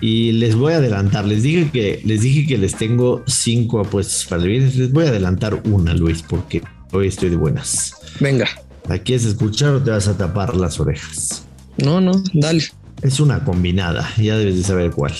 Y 0.00 0.32
les 0.32 0.54
voy 0.56 0.72
a 0.72 0.76
adelantar, 0.76 1.24
les 1.26 1.42
dije 1.42 1.70
que 1.70 2.00
les 2.04 2.20
dije 2.20 2.46
que 2.46 2.58
les 2.58 2.74
tengo 2.74 3.22
cinco 3.26 3.80
apuestas 3.80 4.24
para 4.28 4.42
el 4.42 4.48
viernes. 4.48 4.76
Les 4.76 4.92
voy 4.92 5.06
a 5.06 5.08
adelantar 5.08 5.62
una, 5.64 5.94
Luis, 5.94 6.22
porque 6.22 6.62
hoy 6.92 7.08
estoy 7.08 7.30
de 7.30 7.36
buenas. 7.36 7.94
Venga. 8.20 8.48
¿La 8.88 8.98
quieres 8.98 9.24
escuchar 9.24 9.70
o 9.74 9.82
te 9.82 9.90
vas 9.90 10.08
a 10.08 10.16
tapar 10.16 10.54
las 10.56 10.78
orejas? 10.80 11.44
No, 11.78 12.00
no, 12.00 12.12
dale. 12.34 12.64
Es 13.02 13.18
una 13.20 13.44
combinada, 13.44 14.08
ya 14.18 14.36
debes 14.36 14.56
de 14.56 14.62
saber 14.62 14.90
cuál. 14.90 15.12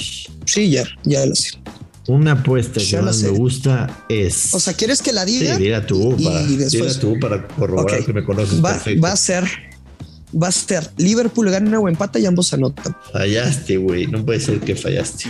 Sí, 0.46 0.70
ya, 0.70 0.84
ya 1.04 1.24
lo 1.26 1.34
sé. 1.34 1.50
Una 2.06 2.32
apuesta 2.32 2.80
que 2.80 2.86
Ya 2.86 3.00
más 3.02 3.16
sé. 3.16 3.30
me 3.32 3.38
gusta 3.38 4.04
es. 4.10 4.52
O 4.54 4.60
sea, 4.60 4.74
¿quieres 4.74 5.00
que 5.00 5.12
la 5.12 5.24
Sí, 5.24 5.38
diga? 5.40 5.56
dila 5.56 5.86
tú, 5.86 6.14
Y- 6.18 6.24
para, 6.24 6.42
y 6.42 6.56
después- 6.56 6.72
dila 6.72 7.00
tú 7.00 7.18
para 7.18 7.46
corroborar 7.48 8.04
que 8.04 8.12
me 8.12 8.22
conoces 8.22 8.62
va, 8.62 8.72
perfecto. 8.72 9.00
va 9.02 9.12
a 9.12 9.16
ser, 9.16 9.44
va 10.40 10.48
a 10.48 10.52
ser 10.52 10.90
Liverpool 10.96 11.50
gana 11.50 11.78
o 11.78 11.88
empata 11.88 12.18
y 12.18 12.26
ambos 12.26 12.52
anotan. 12.52 12.96
Fallaste, 13.12 13.76
güey. 13.76 14.06
No 14.06 14.24
puede 14.24 14.40
ser 14.40 14.60
que 14.60 14.74
fallaste. 14.74 15.24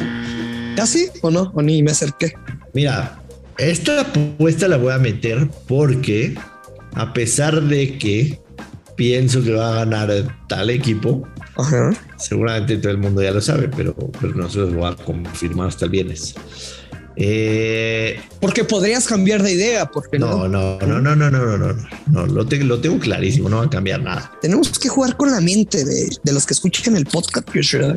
¿Casi 0.76 1.08
o 1.22 1.30
no? 1.30 1.52
O 1.54 1.62
ni 1.62 1.82
me 1.82 1.92
acerqué. 1.92 2.34
Mira, 2.72 3.20
esta 3.58 4.00
apuesta 4.00 4.68
la 4.68 4.76
voy 4.76 4.92
a 4.92 4.98
meter 4.98 5.48
porque, 5.68 6.34
a 6.94 7.12
pesar 7.12 7.62
de 7.62 7.98
que 7.98 8.40
pienso 8.96 9.42
que 9.42 9.52
va 9.52 9.72
a 9.72 9.84
ganar 9.84 10.10
tal 10.48 10.70
equipo, 10.70 11.26
Ajá. 11.56 11.92
seguramente 12.16 12.76
todo 12.78 12.92
el 12.92 12.98
mundo 12.98 13.22
ya 13.22 13.30
lo 13.30 13.40
sabe, 13.40 13.68
pero, 13.68 13.94
pero 14.20 14.34
no 14.34 14.48
se 14.48 14.58
los 14.58 14.74
voy 14.74 14.90
a 14.90 14.96
confirmar 14.96 15.68
hasta 15.68 15.84
el 15.84 15.90
viernes. 15.92 16.34
Eh, 17.16 18.20
Porque 18.40 18.64
podrías 18.64 19.06
cambiar 19.06 19.42
de 19.42 19.52
idea, 19.52 19.86
porque 19.86 20.18
no, 20.18 20.48
no. 20.48 20.78
no, 20.78 20.86
no, 20.86 21.00
no, 21.00 21.16
no, 21.16 21.30
no, 21.30 21.46
no, 21.46 21.56
no, 21.58 21.76
no, 22.10 22.26
lo, 22.26 22.46
te- 22.46 22.62
lo 22.64 22.80
tengo 22.80 22.98
clarísimo, 22.98 23.48
no 23.48 23.58
va 23.58 23.64
a 23.64 23.70
cambiar 23.70 24.02
nada. 24.02 24.32
Tenemos 24.42 24.78
que 24.78 24.88
jugar 24.88 25.16
con 25.16 25.30
la 25.30 25.40
mente 25.40 25.84
de, 25.84 26.08
de 26.22 26.32
los 26.32 26.44
que 26.46 26.54
escuchan 26.54 26.96
el 26.96 27.06
podcast. 27.06 27.48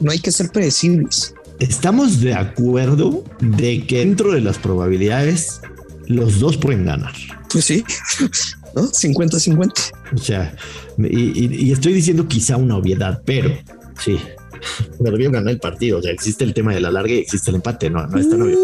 No 0.02 0.12
hay 0.12 0.20
que 0.20 0.32
ser 0.32 0.50
predecibles. 0.50 1.34
Estamos 1.60 2.22
de 2.22 2.36
acuerdo 2.36 3.24
de 3.40 3.86
que 3.88 4.00
dentro 4.00 4.32
de 4.34 4.42
las 4.42 4.58
probabilidades 4.60 5.62
los 6.06 6.40
dos 6.40 6.56
pueden 6.58 6.86
ganar. 6.86 7.14
Pues 7.52 7.66
sí, 7.66 7.84
¿no? 8.76 8.84
50-50. 8.92 9.72
O 10.14 10.18
sea, 10.20 10.56
y, 11.00 11.46
y- 11.46 11.56
y 11.68 11.72
estoy 11.72 11.94
diciendo 11.94 12.28
quizá 12.28 12.58
una 12.58 12.78
obviedad, 12.78 13.22
pero 13.26 13.52
sí, 14.04 14.20
debieron 15.00 15.34
ganar 15.34 15.54
el 15.54 15.60
partido. 15.60 16.00
O 16.00 16.02
sea, 16.02 16.12
existe 16.12 16.44
el 16.44 16.54
tema 16.54 16.74
de 16.74 16.82
la 16.82 16.92
larga 16.92 17.14
y 17.14 17.20
existe 17.20 17.50
el 17.52 17.56
empate, 17.56 17.90
no, 17.90 18.06
no 18.08 18.18
es 18.18 18.30
tan 18.30 18.42
obvio. 18.42 18.58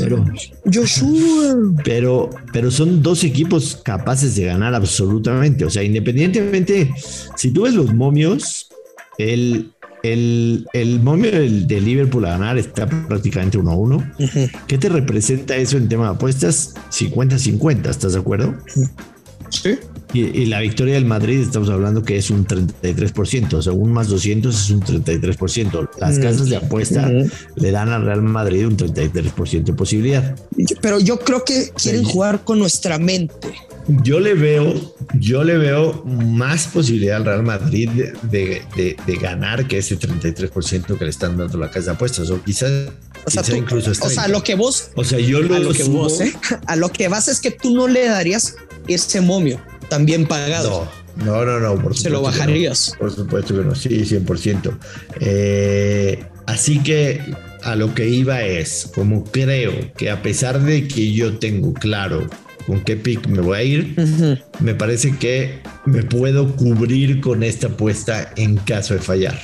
Pero, 0.00 0.24
Joshua. 0.72 1.56
pero, 1.84 2.30
pero 2.52 2.70
son 2.70 3.02
dos 3.02 3.24
equipos 3.24 3.80
capaces 3.82 4.36
de 4.36 4.44
ganar 4.44 4.74
absolutamente. 4.74 5.64
O 5.64 5.70
sea, 5.70 5.82
independientemente, 5.82 6.92
si 7.36 7.50
tú 7.50 7.62
ves 7.62 7.74
los 7.74 7.92
momios, 7.94 8.68
el, 9.18 9.72
el, 10.02 10.66
el 10.72 11.00
momio 11.00 11.30
del, 11.32 11.66
de 11.66 11.80
Liverpool 11.80 12.24
a 12.26 12.30
ganar 12.30 12.58
está 12.58 12.86
prácticamente 12.86 13.58
1 13.58 13.70
a 13.70 13.74
1. 13.74 13.96
Ujú. 13.96 14.40
¿Qué 14.66 14.78
te 14.78 14.88
representa 14.88 15.56
eso 15.56 15.76
en 15.76 15.88
tema 15.88 16.04
de 16.04 16.10
apuestas? 16.16 16.74
50-50, 16.90 17.88
¿estás 17.88 18.12
de 18.12 18.18
acuerdo? 18.20 18.54
Sí. 19.50 19.78
Y, 20.12 20.20
y 20.42 20.46
la 20.46 20.60
victoria 20.60 20.94
del 20.94 21.04
Madrid 21.04 21.40
estamos 21.40 21.68
hablando 21.68 22.02
que 22.02 22.16
es 22.16 22.30
un 22.30 22.46
33%, 22.46 23.54
o 23.54 23.62
sea, 23.62 23.72
un 23.72 23.92
más 23.92 24.08
200 24.08 24.54
es 24.54 24.70
un 24.70 24.80
33%. 24.82 25.88
Las 25.98 26.18
Mm. 26.18 26.22
casas 26.22 26.48
de 26.48 26.56
apuesta 26.56 27.08
Ujú. 27.08 27.28
le 27.56 27.70
dan 27.70 27.90
al 27.90 28.04
Real 28.04 28.22
Madrid 28.22 28.66
un 28.66 28.76
33% 28.76 29.72
de 29.72 29.76
posibilidad. 29.76 30.36
Pero 30.80 31.00
yo 31.00 31.18
creo 31.18 31.44
que 31.44 31.70
quieren 31.80 32.04
Sí. 32.06 32.12
jugar 32.12 32.44
con 32.44 32.58
nuestra 32.58 32.98
mente. 32.98 33.52
Yo 33.88 34.18
le 34.18 34.34
veo, 34.34 34.74
yo 35.14 35.44
le 35.44 35.58
veo 35.58 36.02
más 36.04 36.66
posibilidad 36.68 37.18
al 37.18 37.24
Real 37.24 37.42
Madrid 37.44 37.88
de, 37.90 38.12
de- 38.22 38.62
de- 38.76 38.96
de 39.06 39.16
ganar 39.16 39.68
que 39.68 39.78
ese 39.78 39.96
33% 39.96 40.96
que 40.98 41.04
le 41.04 41.10
están 41.10 41.36
dando 41.36 41.56
la 41.58 41.70
casa 41.70 41.86
de 41.86 41.92
apuestas, 41.92 42.30
o 42.30 42.42
quizás, 42.42 42.70
O 43.24 43.30
sea, 43.30 43.42
tú- 43.42 43.54
incluso 43.54 43.90
o 43.92 44.08
sea, 44.10 44.26
lo 44.28 44.42
que 44.42 44.54
vos, 44.56 44.90
o 44.96 45.04
sea, 45.04 45.18
yo 45.20 45.40
lo, 45.40 45.54
a 45.54 45.58
lo 45.60 45.72
que 45.72 45.84
subo- 45.84 45.98
vos, 46.04 46.20
¿eh? 46.20 46.32
a 46.66 46.74
lo 46.76 46.88
que 46.90 47.06
vas 47.08 47.28
es 47.28 47.40
que 47.40 47.50
tú 47.52 47.74
no 47.74 47.86
le 47.86 48.06
darías 48.08 48.56
ese 48.88 49.20
momio 49.20 49.60
también 49.88 50.26
pagado. 50.26 50.88
No, 51.16 51.44
no, 51.44 51.58
no, 51.58 51.74
no, 51.76 51.82
por 51.82 51.96
Se 51.96 52.10
lo 52.10 52.16
no. 52.18 52.22
bajarías. 52.24 52.92
Por 52.98 53.10
supuesto 53.14 53.56
que 53.56 53.64
no, 53.64 53.74
sí, 53.74 53.88
100%. 53.88 54.76
Eh, 55.20 56.24
así 56.46 56.82
que 56.82 57.20
a 57.62 57.74
lo 57.74 57.94
que 57.94 58.08
iba 58.08 58.42
es, 58.44 58.90
como 58.94 59.24
creo 59.24 59.72
que 59.96 60.10
a 60.10 60.22
pesar 60.22 60.60
de 60.62 60.86
que 60.86 61.12
yo 61.12 61.38
tengo 61.38 61.72
claro 61.72 62.26
con 62.66 62.80
qué 62.82 62.96
pick 62.96 63.26
me 63.28 63.40
voy 63.40 63.58
a 63.58 63.62
ir, 63.62 63.94
me 64.60 64.74
parece 64.74 65.16
que 65.16 65.60
me 65.84 66.02
puedo 66.02 66.54
cubrir 66.56 67.20
con 67.20 67.42
esta 67.42 67.68
apuesta 67.68 68.32
en 68.36 68.56
caso 68.56 68.94
de 68.94 69.00
fallar. 69.00 69.38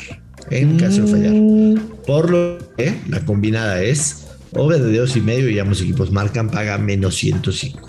En 0.51 0.77
caso 0.77 1.03
de 1.05 1.11
fallar. 1.11 1.33
Mm, 1.33 1.75
Por 2.07 2.31
lo 2.31 2.59
que 2.77 2.95
la 3.09 3.21
combinada 3.25 3.81
es 3.83 4.27
over 4.55 4.83
de 4.83 4.99
dos 4.99 5.17
y 5.17 5.21
medio 5.21 5.49
y 5.49 5.59
ambos 5.59 5.81
equipos 5.81 6.11
marcan 6.13 6.51
paga 6.51 6.77
menos 6.79 7.15
105. 7.15 7.89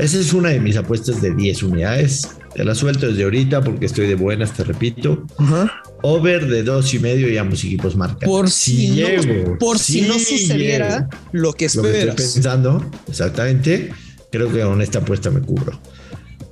Esa 0.00 0.18
es 0.18 0.32
una 0.32 0.48
de 0.48 0.60
mis 0.60 0.76
apuestas 0.76 1.20
de 1.20 1.34
10 1.34 1.62
unidades. 1.62 2.26
Te 2.54 2.64
la 2.64 2.74
suelto 2.74 3.06
desde 3.08 3.24
ahorita 3.24 3.62
porque 3.62 3.84
estoy 3.84 4.06
de 4.06 4.14
buenas, 4.14 4.54
te 4.54 4.64
repito. 4.64 5.26
Ajá. 5.36 5.70
Over 6.02 6.48
de 6.48 6.62
dos 6.62 6.94
y 6.94 6.98
medio 6.98 7.30
y 7.30 7.36
ambos 7.36 7.62
equipos 7.64 7.96
marcan. 7.96 8.26
Por 8.28 8.50
si, 8.50 8.88
no, 8.88 8.94
llego, 8.94 9.58
por 9.58 9.78
si 9.78 10.00
no 10.02 10.14
si 10.18 10.38
sucediera 10.38 11.06
lo 11.32 11.32
que 11.32 11.42
lo 11.42 11.52
que 11.52 11.64
estoy 11.66 11.90
esperas. 11.90 12.16
pensando, 12.16 12.90
exactamente, 13.08 13.90
creo 14.32 14.50
que 14.50 14.62
con 14.62 14.80
esta 14.80 15.00
apuesta 15.00 15.30
me 15.30 15.42
cubro. 15.42 15.78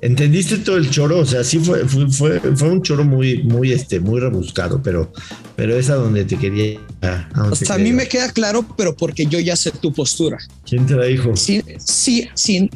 ¿Entendiste 0.01 0.57
todo 0.59 0.77
el 0.77 0.89
choro? 0.89 1.17
O 1.17 1.25
sea, 1.25 1.43
sí 1.43 1.57
fue, 1.59 1.85
fue, 1.85 2.09
fue, 2.09 2.39
fue 2.55 2.69
un 2.69 2.83
choro 2.83 3.03
muy, 3.03 3.43
muy, 3.43 3.73
este, 3.73 3.99
muy 3.99 4.19
rebuscado, 4.19 4.81
pero, 4.81 5.11
pero 5.55 5.75
es 5.75 5.89
a 5.89 5.95
donde 5.95 6.23
te 6.23 6.37
quería. 6.37 6.79
a 7.01 7.27
donde 7.35 7.55
O 7.55 7.57
te 7.57 7.73
a 7.73 7.77
mí 7.77 7.91
me 7.91 8.07
queda 8.07 8.31
claro, 8.31 8.63
pero 8.77 8.95
porque 8.95 9.25
yo 9.25 9.39
ya 9.39 9.55
sé 9.55 9.71
tu 9.71 9.91
postura. 9.91 10.37
¿Quién 10.65 10.85
te 10.85 10.95
la 10.95 11.05
dijo? 11.05 11.35
Sí, 11.35 11.63
sí, 11.83 12.29
sí. 12.35 12.69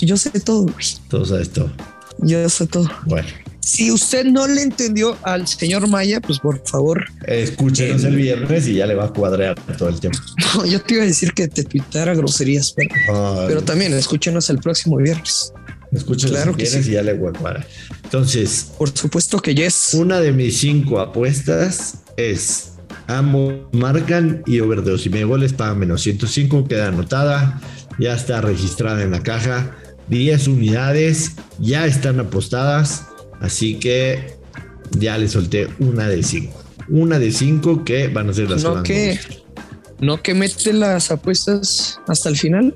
Yo 0.00 0.16
sé 0.16 0.30
todo, 0.40 0.62
güey. 0.62 0.86
Todo 1.08 1.24
sabes 1.24 1.50
todo. 1.50 1.70
Yo 2.18 2.48
sé 2.48 2.66
todo. 2.66 2.88
Bueno, 3.06 3.28
Si 3.60 3.90
usted 3.90 4.24
no 4.24 4.46
le 4.46 4.62
entendió 4.62 5.16
al 5.22 5.46
señor 5.46 5.88
Maya, 5.88 6.20
pues 6.20 6.38
por 6.38 6.62
favor, 6.66 7.04
escúchenos 7.26 8.04
el 8.04 8.16
viernes 8.16 8.66
y 8.68 8.74
ya 8.74 8.86
le 8.86 8.94
va 8.94 9.06
a 9.06 9.12
cuadrar 9.12 9.54
todo 9.76 9.88
el 9.88 9.98
tiempo. 10.00 10.18
no, 10.56 10.64
yo 10.66 10.80
te 10.80 10.94
iba 10.94 11.02
a 11.02 11.06
decir 11.06 11.32
que 11.32 11.48
te 11.48 11.64
tuitara 11.64 12.14
groserías, 12.14 12.72
pero, 12.72 12.90
Ay, 13.12 13.44
pero 13.48 13.62
también 13.62 13.92
escúchenos 13.92 14.48
el 14.50 14.58
próximo 14.58 14.96
viernes. 14.98 15.52
Escucha 15.92 16.28
Claro 16.28 16.52
quieres 16.54 16.84
sí. 16.84 16.90
y 16.90 16.94
ya 16.94 17.02
le 17.02 17.14
voy 17.14 17.30
a 17.34 17.38
cuadrar. 17.38 17.66
Entonces, 18.04 18.70
Por 18.76 18.96
supuesto 18.96 19.40
que 19.40 19.54
yes. 19.54 19.94
una 19.94 20.20
de 20.20 20.32
mis 20.32 20.58
cinco 20.58 21.00
apuestas 21.00 21.98
es 22.16 22.72
ambos 23.08 23.54
marcan 23.72 24.42
y 24.46 24.60
over 24.60 24.82
de 24.82 24.90
dos 24.92 25.06
y 25.06 25.10
medio 25.10 25.28
goles 25.28 25.52
pagan 25.52 25.78
menos 25.78 26.02
105, 26.02 26.66
queda 26.66 26.88
anotada, 26.88 27.60
ya 27.98 28.14
está 28.14 28.40
registrada 28.40 29.02
en 29.02 29.10
la 29.10 29.22
caja, 29.22 29.70
10 30.08 30.48
unidades 30.48 31.32
ya 31.58 31.86
están 31.86 32.20
apostadas, 32.20 33.06
así 33.40 33.76
que 33.78 34.34
ya 34.92 35.18
le 35.18 35.28
solté 35.28 35.68
una 35.78 36.08
de 36.08 36.22
cinco. 36.22 36.62
Una 36.88 37.18
de 37.18 37.32
cinco 37.32 37.84
que 37.84 38.08
van 38.08 38.30
a 38.30 38.32
ser 38.32 38.48
las 38.50 38.62
No 38.62 38.82
que, 38.82 39.18
no 40.00 40.22
que 40.22 40.34
mete 40.34 40.72
las 40.72 41.10
apuestas 41.10 41.98
hasta 42.06 42.28
el 42.28 42.36
final. 42.36 42.72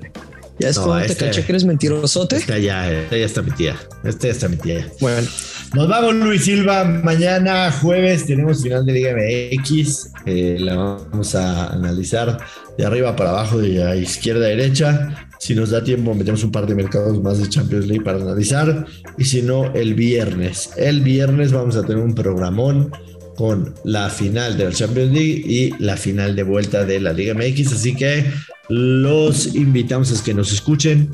Ya 0.59 0.69
es 0.69 0.77
No, 0.77 0.97
te 0.99 1.05
este- 1.05 1.25
caché 1.25 1.45
que 1.45 1.51
eres 1.53 1.63
mentirosote. 1.63 2.35
Esta 2.35 2.57
ya, 2.59 2.91
esta 2.91 3.17
ya 3.17 3.25
está 3.25 3.41
metida. 3.41 3.75
Esta 4.03 4.27
ya 4.27 4.31
está 4.33 4.49
metida. 4.49 4.85
Bueno, 4.99 5.27
Nos 5.73 5.87
vamos, 5.87 6.15
Luis 6.15 6.43
Silva. 6.43 6.83
Mañana 6.83 7.71
jueves 7.71 8.25
tenemos 8.25 8.61
final 8.61 8.85
de 8.85 8.91
Liga 8.91 9.13
MX. 9.13 10.11
Eh, 10.25 10.57
la 10.59 10.75
vamos 10.75 11.33
a 11.33 11.71
analizar 11.71 12.39
de 12.77 12.85
arriba 12.85 13.15
para 13.15 13.29
abajo, 13.29 13.57
de 13.57 13.97
izquierda 13.97 14.47
a 14.47 14.49
derecha. 14.49 15.27
Si 15.39 15.55
nos 15.55 15.69
da 15.69 15.81
tiempo, 15.81 16.13
metemos 16.13 16.43
un 16.43 16.51
par 16.51 16.67
de 16.67 16.75
mercados 16.75 17.21
más 17.23 17.37
de 17.37 17.47
Champions 17.47 17.87
League 17.87 18.03
para 18.03 18.21
analizar. 18.21 18.85
Y 19.17 19.23
si 19.23 19.43
no, 19.43 19.73
el 19.73 19.93
viernes. 19.93 20.71
El 20.75 21.01
viernes 21.01 21.53
vamos 21.53 21.77
a 21.77 21.83
tener 21.83 22.03
un 22.03 22.15
programón 22.15 22.91
con 23.37 23.73
la 23.85 24.09
final 24.09 24.57
de 24.57 24.65
la 24.65 24.71
Champions 24.73 25.13
League 25.13 25.41
y 25.45 25.73
la 25.79 25.95
final 25.95 26.35
de 26.35 26.43
vuelta 26.43 26.83
de 26.83 26.99
la 26.99 27.13
Liga 27.13 27.33
MX. 27.33 27.71
Así 27.71 27.95
que 27.95 28.29
los 28.67 29.55
invitamos 29.55 30.11
a 30.11 30.21
que 30.21 30.33
nos 30.33 30.51
escuchen. 30.51 31.09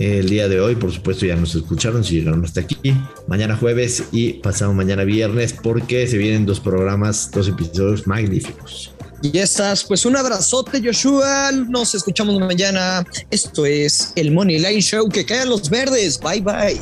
El 0.00 0.30
día 0.30 0.48
de 0.48 0.58
hoy, 0.60 0.76
por 0.76 0.90
supuesto, 0.90 1.26
ya 1.26 1.36
nos 1.36 1.54
escucharon 1.54 2.02
si 2.02 2.14
llegaron 2.14 2.42
hasta 2.42 2.62
aquí. 2.62 2.78
Mañana 3.26 3.54
jueves 3.54 4.04
y 4.12 4.32
pasado 4.32 4.72
mañana 4.72 5.04
viernes, 5.04 5.52
porque 5.52 6.06
se 6.06 6.16
vienen 6.16 6.46
dos 6.46 6.58
programas, 6.58 7.30
dos 7.30 7.48
episodios 7.48 8.06
magníficos. 8.06 8.94
y 9.20 9.36
estás. 9.36 9.84
Pues 9.84 10.06
un 10.06 10.16
abrazote, 10.16 10.80
Joshua. 10.82 11.52
Nos 11.52 11.94
escuchamos 11.94 12.40
mañana. 12.40 13.04
Esto 13.30 13.66
es 13.66 14.14
el 14.16 14.30
Money 14.32 14.58
Line 14.58 14.80
Show. 14.80 15.06
Que 15.10 15.26
caen 15.26 15.50
los 15.50 15.68
verdes. 15.68 16.18
Bye 16.18 16.40
bye. 16.40 16.80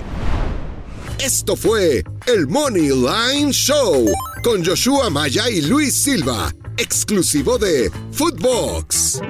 Esto 1.19 1.57
fue 1.57 2.05
el 2.27 2.47
Money 2.47 2.91
Line 2.91 3.51
Show 3.53 4.07
con 4.45 4.65
Joshua 4.65 5.11
Maya 5.11 5.51
y 5.51 5.63
Luis 5.63 5.93
Silva, 6.05 6.55
exclusivo 6.77 7.59
de 7.59 7.91
Footbox. 8.13 9.21